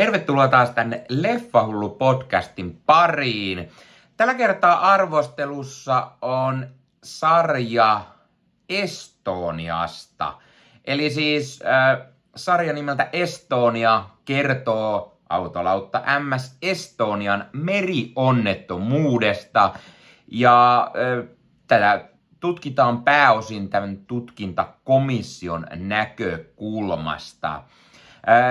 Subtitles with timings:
[0.00, 3.70] Tervetuloa taas tänne Leffahullu podcastin pariin.
[4.16, 6.66] Tällä kertaa arvostelussa on
[7.04, 8.00] sarja
[8.68, 10.34] Estoniasta.
[10.84, 11.98] Eli siis äh,
[12.36, 19.74] sarja nimeltä Estonia kertoo autolautta MS Estonian merionnettomuudesta.
[20.26, 21.28] Ja äh,
[21.66, 22.08] tätä
[22.40, 27.62] tutkitaan pääosin tämän tutkintakomission näkökulmasta.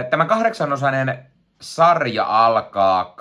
[0.10, 1.29] Tämä kahdeksanosainen
[1.62, 3.16] sarja alkaa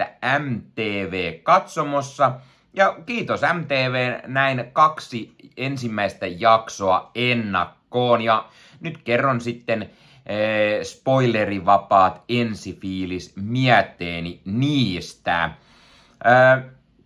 [0.00, 0.06] 12.10.
[0.38, 2.32] MTV-katsomossa.
[2.74, 8.22] Ja kiitos MTV näin kaksi ensimmäistä jaksoa ennakkoon.
[8.22, 8.48] Ja
[8.80, 9.88] nyt kerron sitten äh,
[10.82, 15.44] spoilerivapaat ensifiilis mietteeni niistä.
[15.44, 15.52] Äh,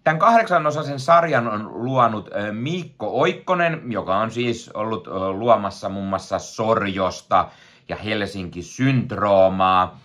[0.05, 7.49] Tämän kahdeksanosaisen sarjan on luonut Miikko Oikkonen, joka on siis ollut luomassa muun muassa Sorjosta
[7.89, 10.01] ja Helsinki-syndroomaa.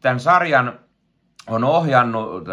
[0.00, 0.78] Tämän sarjan
[1.46, 2.44] on ohjannut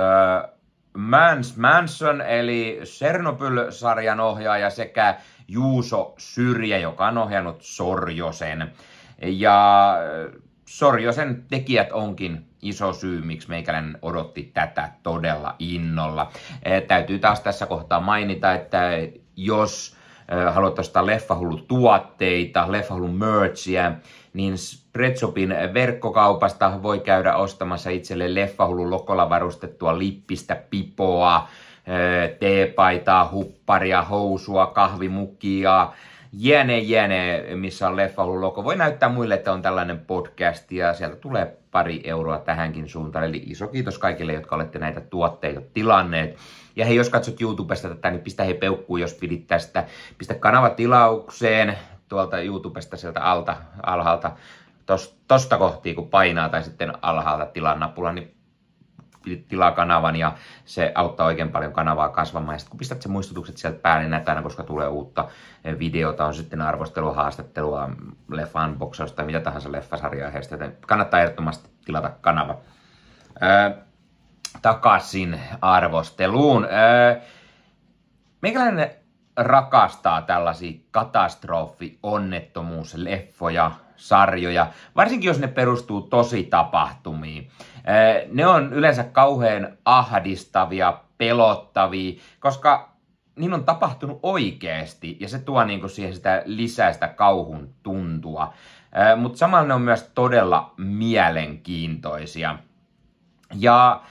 [0.97, 5.15] Mans Manson, eli Chernobyl-sarjan ohjaaja, sekä
[5.47, 8.71] Juuso Syrjä, joka on ohjannut Sorjosen.
[9.21, 9.97] Ja
[10.65, 16.31] Sorjosen tekijät onkin iso syy, miksi meikäläinen odotti tätä todella innolla.
[16.87, 18.89] Täytyy taas tässä kohtaa mainita, että
[19.35, 19.97] jos
[20.51, 23.91] haluat ostaa Leffahullu tuotteita, Leffahullu merchia,
[24.33, 31.47] niin Spreadshopin verkkokaupasta voi käydä ostamassa itselle Leffahullu lokolla varustettua lippistä pipoa,
[32.39, 35.91] teepaitaa, hupparia, housua, kahvimukia,
[36.33, 38.63] jene jene, missä on Leffahullu logo.
[38.63, 43.25] Voi näyttää muille, että on tällainen podcast ja sieltä tulee pari euroa tähänkin suuntaan.
[43.25, 46.37] Eli iso kiitos kaikille, jotka olette näitä tuotteita tilanneet.
[46.77, 49.85] Ja hei, jos katsot YouTubesta tätä, niin pistä hei peukkuun, jos pidit tästä.
[50.17, 51.77] Pistä kanava tilaukseen
[52.09, 54.31] tuolta YouTubesta sieltä alta, alhaalta,
[55.27, 58.37] tosta kohti, kun painaa, tai sitten alhaalta tilan nappula, niin
[59.47, 60.33] tilaa kanavan ja
[60.65, 62.55] se auttaa oikein paljon kanavaa kasvamaan.
[62.55, 65.27] Ja sitten kun pistät se muistutukset sieltä päälle, aina, koska tulee uutta
[65.79, 67.89] videota, on sitten arvostelua, haastattelua,
[68.31, 72.57] leffa unboxausta tai mitä tahansa leffasarjaa heistä, joten kannattaa ehdottomasti tilata kanava.
[73.43, 73.86] Öö,
[74.61, 76.65] takaisin arvosteluun.
[76.65, 77.21] Öö,
[78.41, 78.91] meikäläinen
[79.37, 87.51] rakastaa tällaisia katastrofi, onnettomuusleffoja, sarjoja, varsinkin jos ne perustuu tosi tapahtumiin.
[88.31, 92.97] Ne on yleensä kauhean ahdistavia, pelottavia, koska
[93.35, 98.53] niin on tapahtunut oikeasti ja se tuo niinku siihen sitä lisää sitä kauhun tuntua.
[99.17, 102.57] Mutta samalla ne on myös todella mielenkiintoisia.
[103.55, 104.01] Ja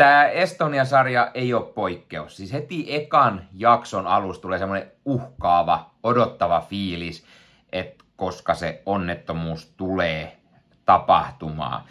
[0.00, 2.36] tämä Estonia-sarja ei ole poikkeus.
[2.36, 7.24] Siis heti ekan jakson alusta tulee semmoinen uhkaava, odottava fiilis,
[7.72, 10.36] että koska se onnettomuus tulee
[10.84, 11.82] tapahtumaan.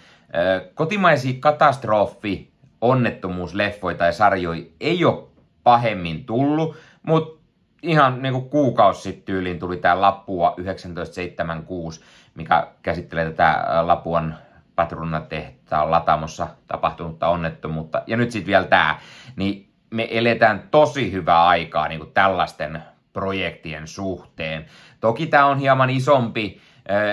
[0.76, 5.24] Kotimaisia katastrofi, onnettomuusleffoja tai sarjoja ei ole
[5.64, 7.40] pahemmin tullut, mutta
[7.82, 12.02] ihan niin kuin kuukausi sitten tyyliin tuli tämä Lapua 1976,
[12.36, 14.38] mikä käsittelee tätä Lapuan
[14.80, 18.02] patruunatehtaan latamossa tapahtunutta onnettomuutta.
[18.08, 19.00] Ja nyt sitten vielä tämä,
[19.36, 24.66] niin me eletään tosi hyvää aikaa niin kuin tällaisten projektien suhteen.
[25.00, 26.62] Toki tämä on hieman isompi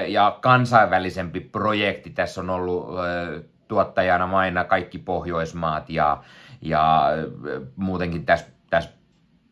[0.07, 2.11] ja kansainvälisempi projekti.
[2.11, 2.89] Tässä on ollut
[3.69, 6.23] tuottajana maina kaikki Pohjoismaat ja,
[6.63, 7.09] ja
[7.77, 8.47] muutenkin tässä,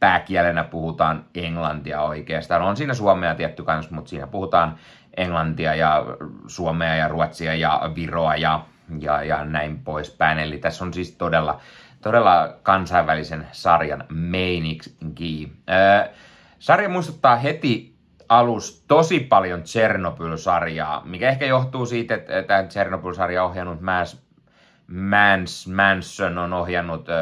[0.04, 2.62] pääkielenä puhutaan englantia oikeastaan.
[2.62, 4.76] On siinä suomea tietty kanssa, mutta siinä puhutaan
[5.16, 6.04] englantia ja
[6.46, 8.64] suomea ja ruotsia ja viroa ja,
[9.00, 10.38] ja, ja näin poispäin.
[10.38, 11.60] Eli tässä on siis todella,
[12.02, 15.52] todella kansainvälisen sarjan meininki.
[16.58, 17.94] sarja muistuttaa heti
[18.28, 24.22] alus tosi paljon Chernobyl-sarjaa, mikä ehkä johtuu siitä, että Chernobyl-sarja on ohjannut Mans,
[24.86, 27.12] Mans Manson on ohjannut ö,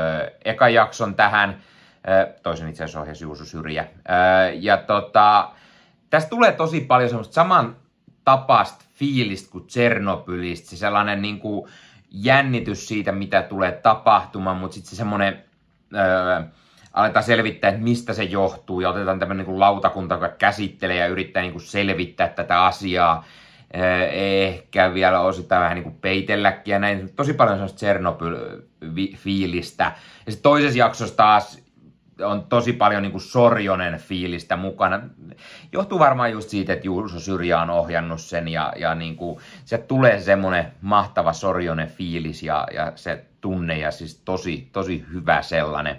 [0.45, 1.57] eka jakson tähän,
[2.43, 3.87] toisen itse asiassa ohjasi Juuso Syrjä.
[4.55, 5.51] Ja tota,
[6.11, 7.77] tästä tulee tosi paljon semmoista saman
[8.25, 11.71] tapasta fiilistä kuin Chernobylistä, se sellainen niin kuin
[12.11, 15.45] jännitys siitä, mitä tulee tapahtumaan, mutta sitten se semmoinen...
[16.93, 21.43] Aletaan selvittää, että mistä se johtuu ja otetaan tämmöinen niin lautakunta, joka käsittelee ja yrittää
[21.43, 23.25] niin kuin selvittää tätä asiaa.
[24.13, 27.13] Ehkä vielä osittain vähän niin kuin peitelläkin ja näin.
[27.17, 29.93] Tosi paljon sellaista Chernobyl-fiilistä.
[30.27, 31.62] Ja sitten toisessa jaksossa taas
[32.25, 35.01] on tosi paljon niin kuin Sorjonen fiilistä mukana.
[35.73, 39.79] Johtuu varmaan just siitä, että Juuso Syrjä on ohjannut sen ja, ja niin kuin, se
[39.79, 45.97] tulee semmoinen mahtava Sorjonen fiilis ja, ja se tunne ja siis tosi, tosi hyvä sellainen.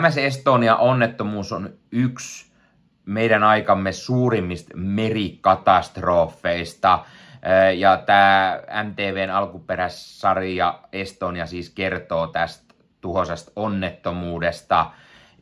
[0.00, 2.54] MS Estonia onnettomuus on yksi
[3.06, 7.04] meidän aikamme suurimmista merikatastrofeista.
[7.76, 12.73] Ja tämä MTVn alkuperäissarja Estonia siis kertoo tästä
[13.04, 14.90] tuhosesta onnettomuudesta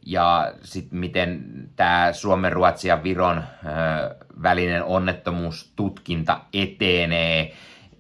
[0.07, 1.45] ja sitten miten
[1.77, 7.53] tämä Suomen, Ruotsin ja Viron ö, välinen onnettomuustutkinta etenee.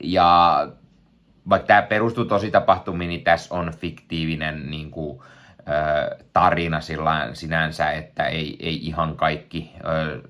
[0.03, 0.69] Ja
[1.49, 7.91] vaikka tämä perustuu tosi tapahtumiin, niin tässä on fiktiivinen niin kuin, ö, tarina sillä sinänsä,
[7.91, 10.23] että ei, ei ihan kaikki ö,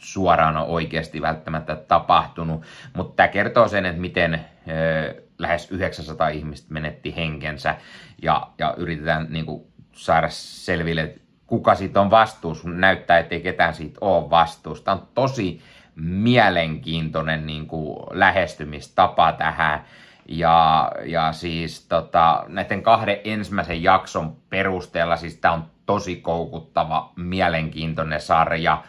[0.00, 2.62] suoraan ole oikeasti välttämättä tapahtunut.
[2.96, 7.74] Mutta tämä kertoo sen, että miten ö, lähes 900 ihmistä menetti henkensä
[8.22, 12.64] ja, ja yritetään niin kuin, saada selville, että kuka siitä on vastuus.
[12.64, 14.84] Näyttää, ettei ketään siitä ole vastuussa.
[14.84, 15.62] Tämä on tosi
[15.96, 19.84] mielenkiintoinen niin kuin, lähestymistapa tähän.
[20.28, 28.20] Ja, ja siis tota, näiden kahden ensimmäisen jakson perusteella, siis tämä on tosi koukuttava, mielenkiintoinen
[28.20, 28.82] sarja.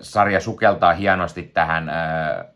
[0.00, 1.96] Sarja sukeltaa hienosti tähän äh,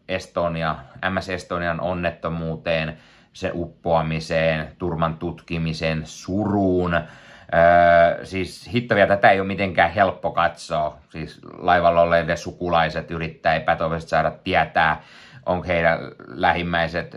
[0.09, 0.77] Estonia,
[1.11, 2.99] MS Estonian onnettomuuteen,
[3.33, 6.95] se uppoamiseen, turman tutkimiseen, suruun.
[6.95, 10.99] Öö, siis hittovia tätä ei ole mitenkään helppo katsoa.
[11.09, 15.03] Siis laivalla olleiden sukulaiset yrittää epätoivoisesti saada tietää,
[15.47, 17.17] onko heidän lähimmäiset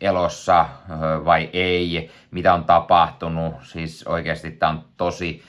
[0.00, 0.66] elossa
[1.24, 3.54] vai ei, mitä on tapahtunut.
[3.62, 5.42] Siis oikeasti tämä on tosi,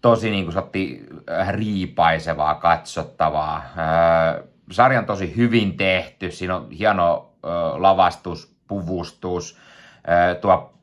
[0.00, 0.56] tosi niin kuin
[1.48, 3.62] riipaisevaa, katsottavaa.
[3.78, 7.32] Öö, sarja on tosi hyvin tehty, siinä on hieno
[7.76, 9.58] lavastus, puvustus,
[10.40, 10.78] tuo,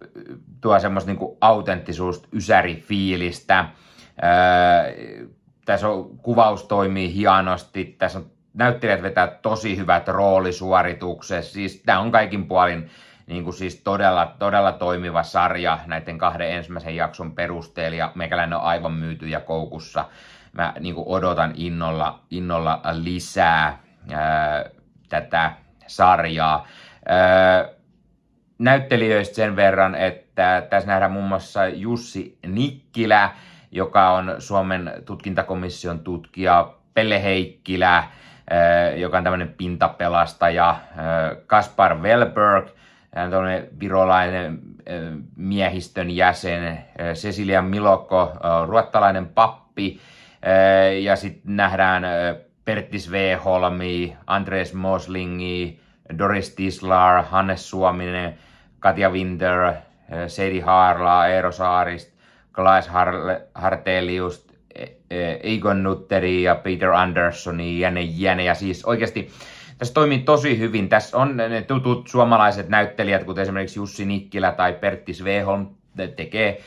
[0.62, 3.66] tuo semmoista niin autenttisuus, ysärifiilistä.
[5.66, 12.12] Tässä on, kuvaus toimii hienosti, tässä on näyttelijät vetää tosi hyvät roolisuoritukset, siis tämä on
[12.12, 12.90] kaikin puolin
[13.28, 18.64] niin kuin siis todella, todella toimiva sarja näiden kahden ensimmäisen jakson perusteella ja meikäläinen on
[18.64, 20.06] aivan myyty ja koukussa.
[20.54, 23.80] Mä niin kuin odotan innolla, innolla lisää
[24.12, 24.66] ää,
[25.10, 25.54] tätä
[25.88, 26.68] sarjaa.
[27.08, 27.70] Ää,
[28.60, 33.30] näyttelijöistä sen verran, että tässä nähdään muun muassa Jussi Nikkilä,
[33.72, 38.04] joka on Suomen tutkintakomission tutkija, Pelle Heikkilä,
[38.52, 42.68] eh, joka on tämmöinen pintapelastaja, eh, Kaspar Welberg,
[43.16, 43.46] hän on
[43.80, 45.02] virolainen eh,
[45.36, 48.32] miehistön jäsen, Cecilia Milokko,
[48.66, 50.00] ruottalainen pappi,
[51.02, 52.04] ja sitten nähdään
[52.66, 55.80] Pertti Sveholmi, Andres Moslingi,
[56.18, 58.38] Doris Tislar, Hannes Suominen,
[58.80, 59.74] Katja Winter,
[60.28, 62.14] Sadie Harla, Eero Saarist,
[62.56, 62.90] Klaas
[63.56, 68.44] Hartelius, e-, e-, Egon Nutteri ja Peter Andersoni, Jänne Jänne.
[68.44, 69.32] Ja siis oikeasti
[69.78, 70.90] tässä toimii tosi hyvin.
[70.90, 75.68] Tässä on ne tutut suomalaiset näyttelijät, kuten esimerkiksi Jussi Nikkilä tai Pertti Sveholm,
[76.16, 76.62] tekee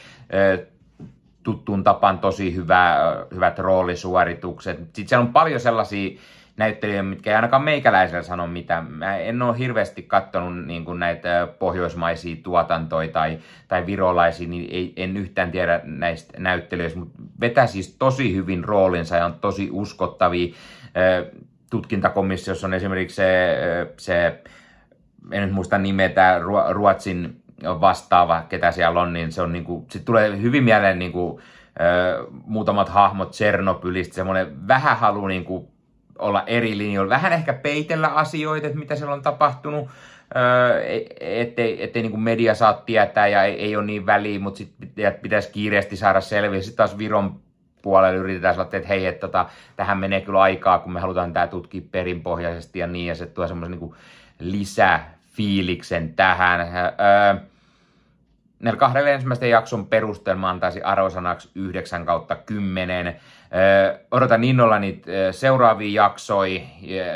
[1.46, 2.96] tuttuun tapaan tosi hyvä,
[3.34, 4.78] hyvät roolisuoritukset.
[4.78, 6.18] Sitten siellä on paljon sellaisia
[6.56, 8.92] näyttelijöitä, mitkä ei ainakaan meikäläisellä sano mitään.
[8.92, 13.38] Mä en ole hirveästi katsonut niin näitä pohjoismaisia tuotantoja tai,
[13.68, 19.16] tai virolaisia, niin ei, en yhtään tiedä näistä näyttelijöistä, mutta vetää siis tosi hyvin roolinsa
[19.16, 20.54] ja on tosi uskottavia.
[21.70, 23.56] Tutkintakomissiossa on esimerkiksi se,
[23.96, 24.40] se
[25.32, 26.40] en nyt muista nimetä,
[26.70, 31.40] Ruotsin vastaava, ketä siellä on, niin se on niinku, sit tulee hyvin mieleen niinku,
[31.80, 35.70] ö, muutamat hahmot Tsernobylistä, semmoinen vähän halu niinku
[36.18, 39.88] olla eri linjoilla, vähän ehkä peitellä asioita, että mitä siellä on tapahtunut,
[40.36, 40.80] öö,
[41.20, 45.14] ettei, ettei niin kuin media saa tietää ja ei, ei ole niin väliä, mutta sitten
[45.22, 46.60] pitäisi kiireesti saada selviä.
[46.60, 47.40] Sitten taas Viron
[47.82, 49.46] puolelle yritetään sanoa, että hei, että tota,
[49.76, 53.48] tähän menee kyllä aikaa, kun me halutaan tämä tutkia perinpohjaisesti ja niin, ja se tuo
[53.48, 53.94] semmoisen niin
[55.36, 56.60] lisäfiiliksen tähän.
[56.60, 57.40] Öö,
[58.60, 63.16] näillä kahdella ensimmäisten jakson perusteella mä antaisin arvosanaksi 9 kautta 10.
[64.10, 66.60] Odotan innolla niitä seuraavia jaksoja,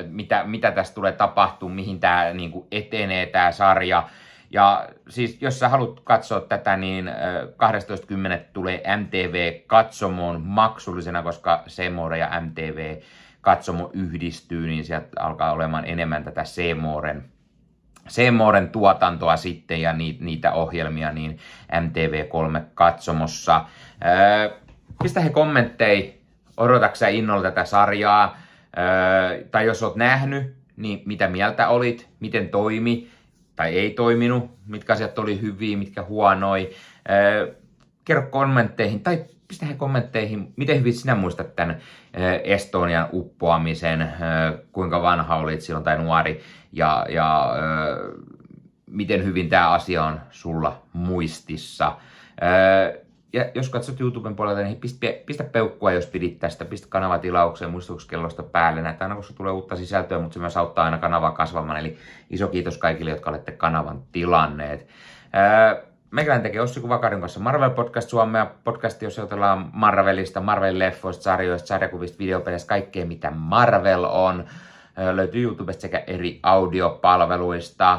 [0.07, 4.09] mitä, mitä tässä tulee tapahtumaan, mihin tämä niin etenee tämä sarja.
[4.51, 8.39] Ja siis jos sä haluat katsoa tätä, niin 12.10.
[8.53, 12.97] tulee MTV Katsomoon maksullisena, koska Seymour ja MTV
[13.41, 17.25] Katsomo yhdistyy, niin sieltä alkaa olemaan enemmän tätä Seymouren
[18.09, 21.39] Seemooren tuotantoa sitten ja niitä ohjelmia niin
[21.73, 23.65] MTV3 katsomossa.
[25.03, 26.13] pistä he kommentteja,
[26.57, 28.37] odotatko innolla tätä sarjaa,
[29.51, 33.09] tai jos oot nähnyt, niin mitä mieltä olit, miten toimi?
[33.57, 36.71] Tai ei toiminut, mitkä asiat oli hyviä, mitkä huonoi.
[38.05, 41.79] kerro kommentteihin tai pistä he kommentteihin, miten hyvin sinä muistat tämän
[42.45, 44.13] Estonian uppoamisen,
[44.73, 46.41] kuinka vanha olit silloin tai nuori
[46.73, 47.53] ja, ja
[48.87, 51.97] miten hyvin tämä asia on sulla muistissa.
[53.33, 56.65] ja jos katsot YouTuben puolelta, niin pistä, pistä peukkua, jos pidit tästä.
[56.65, 58.83] Pistä kanavatilaukseen muistutuskellosta päälle.
[58.83, 61.81] Näitä aina, koska tulee uutta sisältöä, mutta se myös auttaa aina kanavaa kasvamaan.
[61.81, 61.97] Eli
[62.31, 64.87] iso kiitos kaikille, jotka olette kanavan tilanneet.
[66.11, 68.47] Meikäläinen tekee Ossi Kuvakarin kanssa Marvel Podcast Suomea.
[68.65, 74.45] Podcasti, jossa jutellaan Marvelista, Marvel-leffoista, sarjoista, sarjakuvista, videopeleistä, kaikkea mitä Marvel on.
[75.13, 77.99] Löytyy YouTubesta sekä eri audiopalveluista.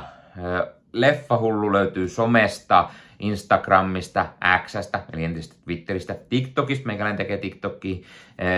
[0.93, 2.89] Leffahullu löytyy somesta,
[3.19, 4.25] Instagramista,
[4.65, 6.87] Xstä, eli entisestä Twitteristä, TikTokista.
[6.87, 8.05] Meikäläinen tekee TikTokia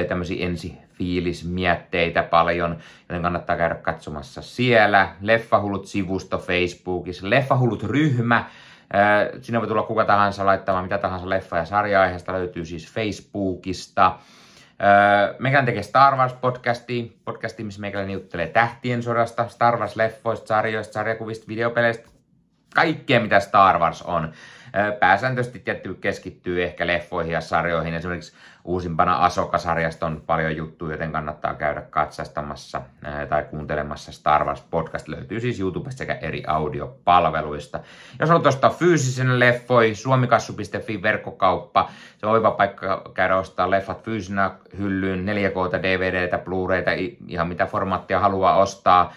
[0.08, 2.78] tämmöisiä ensi fiilismietteitä paljon,
[3.10, 5.16] joten kannattaa käydä katsomassa siellä.
[5.22, 8.46] Leffahullut-sivusto Facebookissa, Leffahullut-ryhmä,
[9.42, 14.20] Sinne voi tulla kuka tahansa laittamaan mitä tahansa leffa- ja sarja-aiheesta, löytyy siis Facebookista.
[15.40, 22.10] Meikän tekee Star Wars-podcastia, podcasti, missä meikäläinen juttelee tähtien sodasta, Star Wars-leffoista, sarjoista, sarjakuvista, videopeleistä,
[22.76, 24.34] kaikkea mitä Star Wars on.
[25.00, 27.94] Pääsääntöisesti tietty keskittyy ehkä leffoihin ja sarjoihin.
[27.94, 32.82] Esimerkiksi uusimpana Asoka-sarjasta on paljon juttuja, joten kannattaa käydä katsastamassa
[33.30, 35.08] tai kuuntelemassa Star Wars podcast.
[35.08, 37.80] Löytyy siis YouTubesta sekä eri audiopalveluista.
[38.20, 41.90] Jos haluat ostaa fyysisen leffoi, suomikassu.fi verkkokauppa.
[42.18, 46.92] Se on oiva paikka käydä ostaa leffat fyysinä hyllyyn, 4K, DVDtä, Blu-rayta,
[47.28, 49.14] ihan mitä formaattia haluaa ostaa.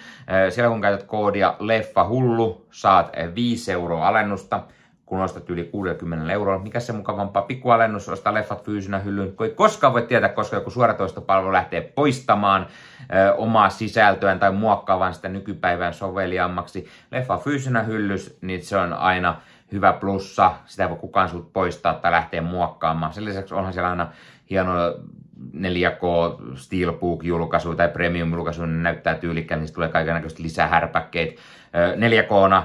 [0.51, 4.63] Siellä kun käytät koodia leffa hullu, saat 5 euroa alennusta
[5.07, 6.59] kun ostat yli 60 euroa.
[6.59, 10.71] Mikä se mukavampaa pikkualennus ostaa leffat fyysinä hyllyyn, kun ei koskaan voi tietää, koska joku
[10.71, 12.67] suoratoistopalvelu lähtee poistamaan
[13.01, 16.89] ö, omaa sisältöään tai muokkaamaan sitä nykypäivän soveliaammaksi.
[17.11, 19.37] Leffa fyysinä hyllys, niin se on aina
[19.73, 20.53] hyvä plussa.
[20.65, 23.13] Sitä ei voi kukaan sulta poistaa tai lähteä muokkaamaan.
[23.13, 24.09] Sen lisäksi onhan siellä aina
[24.51, 24.73] hieno
[25.55, 26.03] 4K
[26.55, 31.43] Steelbook-julkaisu tai Premium-julkaisu, niin näyttää tyylikkään, niin tulee kaikenlaista lisähärpäkkeitä.
[31.97, 32.63] 4K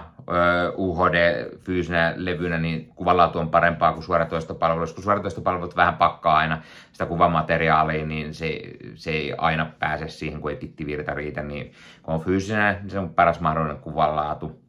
[0.77, 4.95] UHD fyysinä levynä, niin kuvanlaatu on parempaa kuin suoratoistopalveluissa.
[4.95, 6.61] Kun suoratoistopalvelut vähän pakkaa aina
[6.91, 8.61] sitä kuvamateriaalia, niin se,
[8.95, 11.43] se ei aina pääse siihen, kun ei tittivirta riitä.
[11.43, 11.71] Niin
[12.03, 14.61] kun on fyysinen, niin se on paras mahdollinen kuvanlaatu.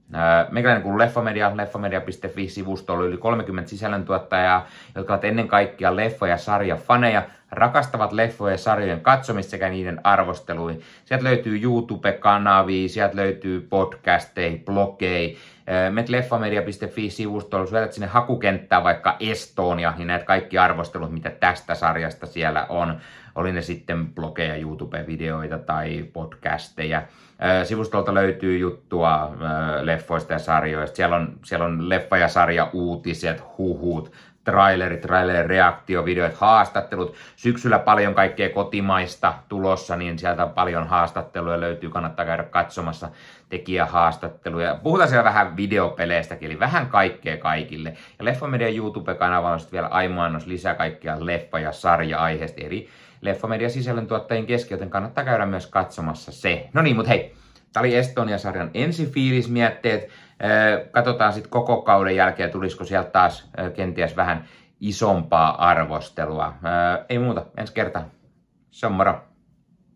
[0.50, 8.12] Meikäläinen kuin Leffamedia, leffamedia.fi-sivustolla yli 30 sisällöntuottajaa, jotka ovat ennen kaikkea leffa- ja sarjafaneja, rakastavat
[8.12, 10.80] leffojen ja sarjojen katsomista sekä niiden arvosteluihin.
[11.04, 15.36] Sieltä löytyy YouTube-kanavia, sieltä löytyy podcasteja, blogeja.
[15.90, 22.66] Met leffamedia.fi-sivustolla, jos sinne hakukenttää vaikka Estonia, niin näet kaikki arvostelut, mitä tästä sarjasta siellä
[22.68, 22.96] on.
[23.34, 27.02] Oli ne sitten blogeja, YouTube-videoita tai podcasteja.
[27.64, 29.32] Sivustolta löytyy juttua
[29.80, 30.96] leffoista ja sarjoista.
[30.96, 34.12] Siellä on, siellä on leffa- ja sarja uutiset, huhut,
[34.44, 37.14] trailerit, trailerin reaktiovideot, haastattelut.
[37.36, 43.08] Syksyllä paljon kaikkea kotimaista tulossa, niin sieltä paljon haastatteluja löytyy, kannattaa käydä katsomassa
[43.48, 44.78] tekijähaastatteluja.
[44.82, 47.96] Puhutaan siellä vähän videopeleistäkin, eli vähän kaikkea kaikille.
[48.18, 52.88] Ja Leffamedian YouTube-kanava on sitten vielä aimaannos lisää kaikkia leffa- ja sarja-aiheista eri
[53.20, 56.68] Leffamedian sisällöntuottajien keski, joten kannattaa käydä myös katsomassa se.
[56.72, 57.34] No niin, mutta hei,
[57.72, 60.08] Tämä oli Estonia-sarjan ensifiilismietteet.
[60.90, 64.44] Katsotaan sitten koko kauden jälkeen, tulisiko sieltä taas kenties vähän
[64.80, 66.54] isompaa arvostelua.
[67.08, 68.04] Ei muuta, ensi kertaa.
[68.70, 69.31] Se on moro.